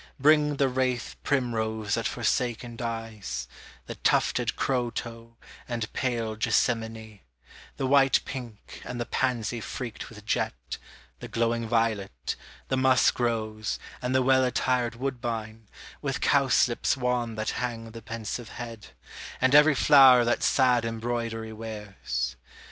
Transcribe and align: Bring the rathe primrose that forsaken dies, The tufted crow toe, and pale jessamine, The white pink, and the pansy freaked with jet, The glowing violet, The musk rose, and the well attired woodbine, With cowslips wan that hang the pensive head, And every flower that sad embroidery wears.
Bring 0.19 0.55
the 0.55 0.67
rathe 0.67 1.13
primrose 1.21 1.93
that 1.93 2.07
forsaken 2.07 2.75
dies, 2.75 3.47
The 3.85 3.93
tufted 3.93 4.55
crow 4.55 4.89
toe, 4.89 5.37
and 5.67 5.93
pale 5.93 6.35
jessamine, 6.35 7.19
The 7.77 7.85
white 7.85 8.19
pink, 8.25 8.81
and 8.83 8.99
the 8.99 9.05
pansy 9.05 9.59
freaked 9.61 10.09
with 10.09 10.25
jet, 10.25 10.79
The 11.19 11.27
glowing 11.27 11.67
violet, 11.69 12.35
The 12.69 12.77
musk 12.77 13.19
rose, 13.19 13.77
and 14.01 14.15
the 14.15 14.23
well 14.23 14.43
attired 14.43 14.95
woodbine, 14.95 15.67
With 16.01 16.19
cowslips 16.19 16.97
wan 16.97 17.35
that 17.35 17.51
hang 17.61 17.91
the 17.91 18.01
pensive 18.01 18.49
head, 18.57 18.87
And 19.39 19.53
every 19.53 19.75
flower 19.75 20.25
that 20.25 20.41
sad 20.41 20.83
embroidery 20.83 21.53
wears. 21.53 22.37